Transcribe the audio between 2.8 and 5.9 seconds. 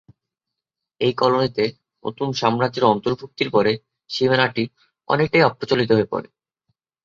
অন্তর্ভুক্তির পরে সীমানাটি অনেকটাই অপ্রচলিত